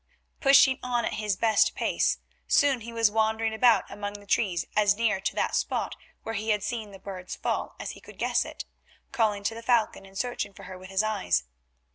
[0.39, 2.17] Pushing on at his best pace,
[2.47, 6.49] soon he was wandering about among the trees as near to that spot where he
[6.49, 8.65] had seen the birds fall as he could guess it,
[9.11, 11.43] calling to the falcon and searching for her with his eyes.